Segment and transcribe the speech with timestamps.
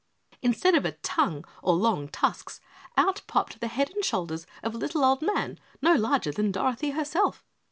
[0.41, 2.59] Instead of a tongue or long tusks,
[2.97, 6.89] out popped the head and shoulders of a little old man no larger than Dorothy
[6.89, 7.45] herself.